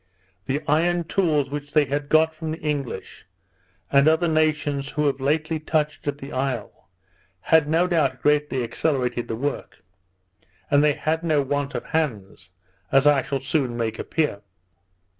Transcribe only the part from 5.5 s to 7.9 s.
touched at the isle, had no